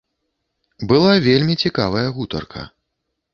[0.91, 2.67] Была вельмі цікавая гутарка.